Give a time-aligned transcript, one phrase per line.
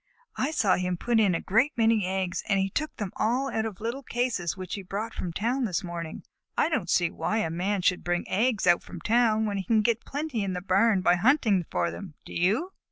[0.35, 3.67] I saw him put in a great many eggs, and he took them all out
[3.67, 6.23] of little cases which he brought from town this morning.
[6.57, 9.83] I don't see why a Man should bring eggs out from town, when he can
[9.83, 12.15] get plenty in the barn by hunting for them.
[12.25, 12.71] Do you?"